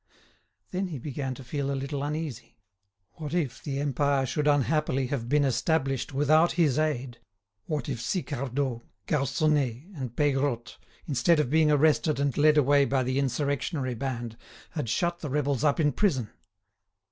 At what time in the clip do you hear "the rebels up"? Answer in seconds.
15.19-15.79